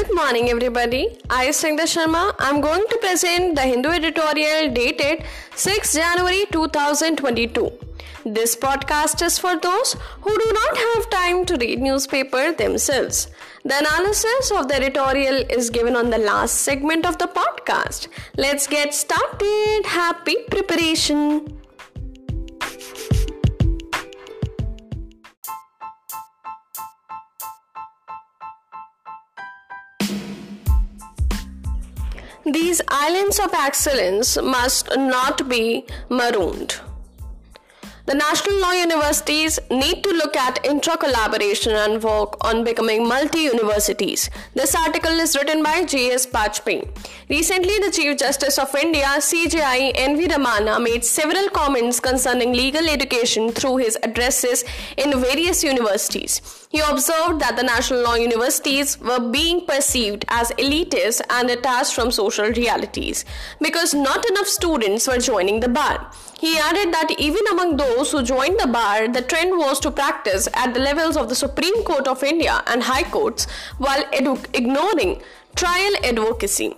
[0.00, 1.18] Good morning, everybody.
[1.28, 7.70] I, Singha Sharma, I'm going to present the Hindu editorial dated 6 January 2022.
[8.24, 13.28] This podcast is for those who do not have time to read newspaper themselves.
[13.62, 18.08] The analysis of the editorial is given on the last segment of the podcast.
[18.38, 19.82] Let's get started.
[19.84, 21.59] Happy preparation.
[32.52, 36.80] These islands of excellence must not be marooned.
[38.06, 43.42] The national law universities need to look at intra collaboration and work on becoming multi
[43.42, 44.30] universities.
[44.54, 46.26] This article is written by G.S.
[46.26, 46.88] Bajpai.
[47.30, 50.26] Recently, the Chief Justice of India, CJI N.V.
[50.26, 54.64] Ramana, made several comments concerning legal education through his addresses
[54.96, 56.66] in various universities.
[56.70, 62.10] He observed that the national law universities were being perceived as elitist and detached from
[62.10, 63.24] social realities
[63.60, 66.10] because not enough students were joining the bar.
[66.40, 70.48] He added that even among those who joined the bar, the trend was to practice
[70.54, 73.46] at the levels of the Supreme Court of India and High Courts
[73.78, 75.22] while edu- ignoring
[75.54, 76.74] trial advocacy.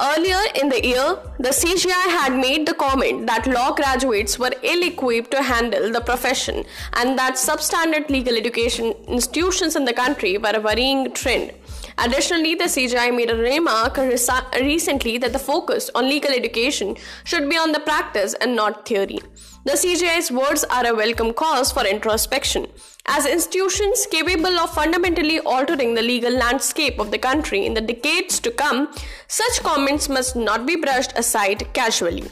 [0.00, 4.82] Earlier in the year, the CJI had made the comment that law graduates were ill
[4.82, 6.64] equipped to handle the profession
[6.94, 11.52] and that substandard legal education institutions in the country were a worrying trend.
[11.98, 17.56] Additionally, the CJI made a remark recently that the focus on legal education should be
[17.56, 19.20] on the practice and not theory.
[19.66, 22.66] The CJI's words are a welcome cause for introspection.
[23.06, 28.38] As institutions capable of fundamentally altering the legal landscape of the country in the decades
[28.40, 28.92] to come,
[29.26, 32.24] such comments must not be brushed aside casually.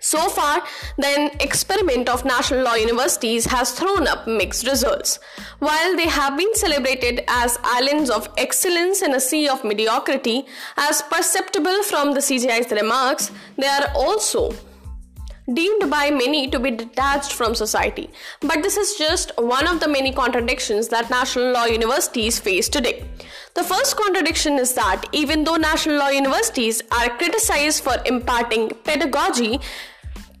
[0.00, 0.62] So far,
[0.98, 5.18] the experiment of national law universities has thrown up mixed results.
[5.60, 10.44] While they have been celebrated as islands of excellence in a sea of mediocrity,
[10.76, 14.52] as perceptible from the CJI's remarks, they are also
[15.52, 18.10] deemed by many to be detached from society.
[18.40, 23.04] But this is just one of the many contradictions that national law universities face today.
[23.54, 29.60] The first contradiction is that even though national law universities are criticized for imparting pedagogy,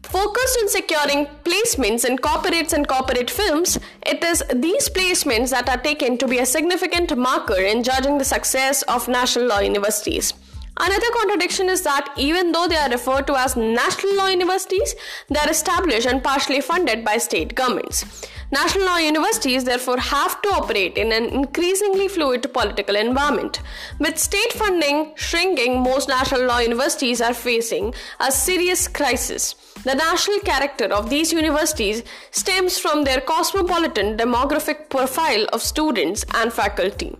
[0.08, 5.76] Focused on securing placements in corporates and corporate films, it is these placements that are
[5.76, 10.32] taken to be a significant marker in judging the success of national law universities.
[10.80, 14.94] Another contradiction is that even though they are referred to as national law universities,
[15.28, 18.04] they are established and partially funded by state governments.
[18.50, 23.60] National law universities therefore have to operate in an increasingly fluid political environment.
[23.98, 29.54] With state funding shrinking, most national law universities are facing a serious crisis.
[29.84, 36.52] The national character of these universities stems from their cosmopolitan demographic profile of students and
[36.52, 37.16] faculty.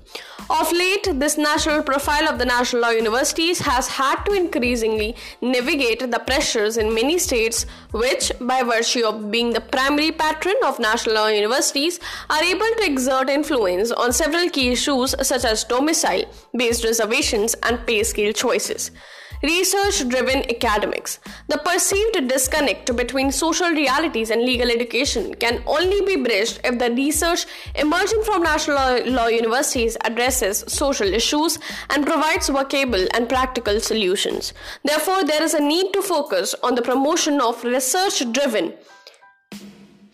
[0.50, 6.10] Of late, this national profile of the national law universities has had to increasingly navigate
[6.10, 11.16] the pressures in many states, which, by virtue of being the primary patron of national
[11.16, 12.00] law universities,
[12.30, 16.24] are able to exert influence on several key issues such as domicile
[16.56, 18.90] based reservations and pay scale choices.
[19.42, 21.20] Research driven academics.
[21.46, 26.90] The perceived disconnect between social realities and legal education can only be bridged if the
[26.90, 27.46] research
[27.76, 31.60] emerging from national law universities addresses social issues
[31.90, 34.54] and provides workable and practical solutions.
[34.82, 38.74] Therefore, there is a need to focus on the promotion of research driven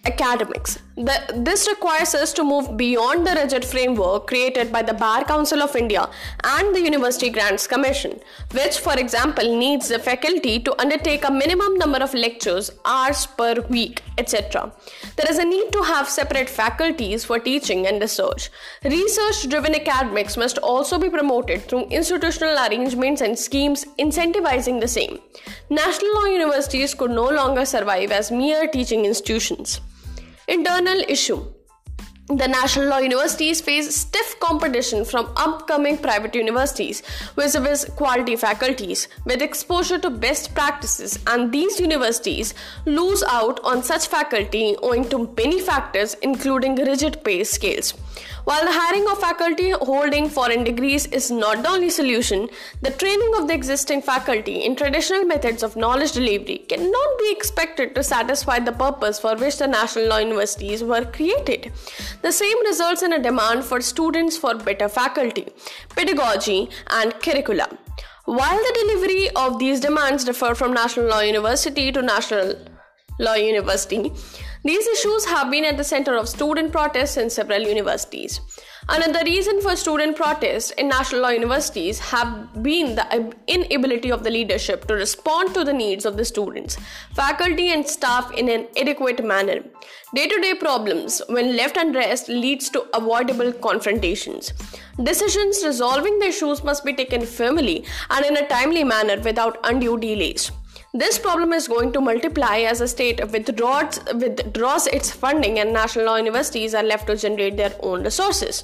[0.07, 0.79] academics.
[0.97, 5.61] The, this requires us to move beyond the rigid framework created by the Bar Council
[5.61, 6.09] of India
[6.45, 8.21] and the University Grants Commission,
[8.53, 13.55] which, for example, needs the faculty to undertake a minimum number of lectures, hours per
[13.69, 14.73] week, etc.
[15.17, 18.51] There is a need to have separate faculties for teaching and research.
[18.85, 25.19] Research driven academics must also be promoted through institutional arrangements and schemes incentivizing the same.
[25.71, 29.81] National law universities could no longer survive as mere teaching institutions.
[30.47, 31.43] Internal issue.
[32.29, 37.03] The national law universities face stiff competition from upcoming private universities
[37.37, 42.55] vis-a-vis quality faculties with exposure to best practices and these universities
[42.87, 47.93] lose out on such faculty owing to many factors including rigid pay scales
[48.45, 52.49] while the hiring of faculty holding foreign degrees is not the only solution,
[52.83, 57.95] the training of the existing faculty in traditional methods of knowledge delivery cannot be expected
[57.95, 61.73] to satisfy the purpose for which the national law universities were created.
[62.23, 65.49] The same results in a demand for students for better faculty,
[65.97, 67.69] pedagogy, and curricula.
[68.27, 72.55] While the delivery of these demands differ from national law university to national
[73.19, 74.11] law university,
[74.67, 78.41] These issues have been at the center of student protests in several universities.
[78.89, 84.31] Another reason for student protests in national law universities have been the inability of the
[84.31, 86.79] leadership to respond to the needs of the students,
[87.13, 89.63] faculty, and staff in an adequate manner.
[90.15, 94.55] Day to day problems, when left unrest, leads to avoidable confrontations.
[95.03, 99.99] Decisions resolving the issues must be taken firmly and in a timely manner without undue
[99.99, 100.51] delays.
[100.97, 106.05] This problem is going to multiply as a state withdraws, withdraws its funding and national
[106.05, 108.63] law universities are left to generate their own resources.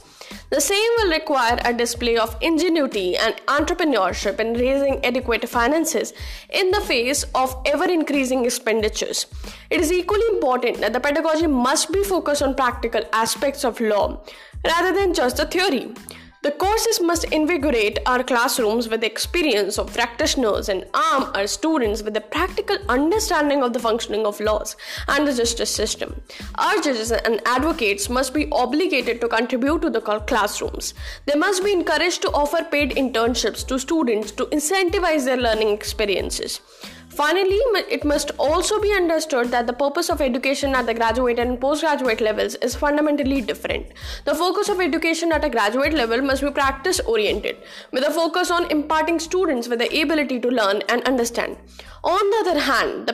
[0.50, 6.12] The same will require a display of ingenuity and entrepreneurship in raising adequate finances
[6.50, 9.26] in the face of ever increasing expenditures.
[9.69, 14.21] It is equally important that the pedagogy must be focused on practical aspects of law
[14.65, 15.94] rather than just the theory.
[16.42, 22.02] The courses must invigorate our classrooms with the experience of practitioners and arm our students
[22.02, 24.75] with a practical understanding of the functioning of laws
[25.06, 26.22] and the justice system.
[26.54, 30.94] Our judges and advocates must be obligated to contribute to the classrooms.
[31.26, 36.62] They must be encouraged to offer paid internships to students to incentivize their learning experiences.
[37.11, 37.59] Finally,
[37.91, 42.21] it must also be understood that the purpose of education at the graduate and postgraduate
[42.21, 43.87] levels is fundamentally different.
[44.25, 47.57] The focus of education at a graduate level must be practice oriented,
[47.93, 51.57] with a focus on imparting students with the ability to learn and understand.
[52.05, 53.12] On the other hand,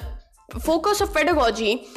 [0.51, 1.89] the focus of pedagogy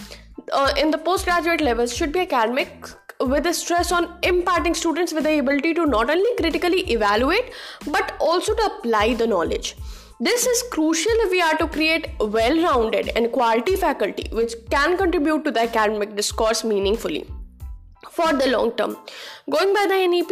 [0.53, 2.87] uh, in the postgraduate levels should be academic
[3.19, 7.51] with a stress on imparting students with the ability to not only critically evaluate
[7.87, 9.75] but also to apply the knowledge.
[10.21, 14.97] This is crucial if we are to create well rounded and quality faculty which can
[14.97, 17.25] contribute to the academic discourse meaningfully
[18.19, 18.97] for the long term.
[19.49, 20.31] Going by the NEP,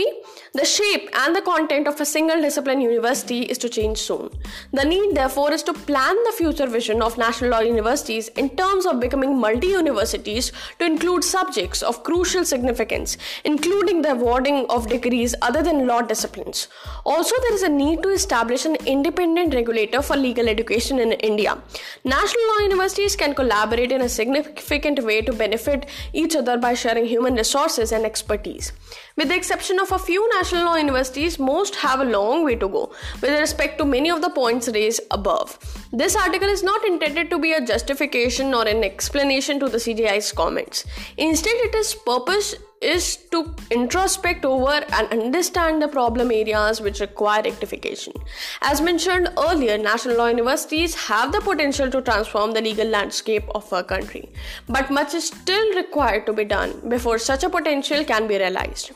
[0.54, 4.30] the shape and the content of a single discipline university is to change soon.
[4.74, 8.86] The need, therefore, is to plan the future vision of national law universities in terms
[8.86, 15.34] of becoming multi universities to include subjects of crucial significance, including the awarding of degrees
[15.42, 16.68] other than law disciplines.
[17.04, 21.58] Also, there is a need to establish an independent regulator for legal education in India.
[22.04, 27.06] National law universities can collaborate in a significant way to benefit each other by sharing
[27.06, 28.72] human resources and expertise.
[29.16, 32.68] With the exception of a few national law universities, most have a long way to
[32.68, 32.92] go
[33.22, 35.58] with respect to many of the points raised above.
[35.92, 40.32] This article is not intended to be a justification or an explanation to the CJI's
[40.32, 40.86] comments.
[41.18, 48.14] Instead, its purpose is to introspect over and understand the problem areas which require rectification.
[48.62, 53.72] As mentioned earlier, national law universities have the potential to transform the legal landscape of
[53.74, 54.30] our country,
[54.70, 58.92] but much is still required to be done before such a potential can be realized.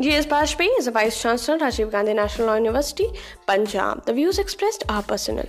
[0.00, 0.26] G.S.
[0.26, 3.08] Bajpai is a Vice Chancellor, Rajiv Gandhi National Law University,
[3.46, 4.06] Punjab.
[4.06, 5.46] The views expressed are personal.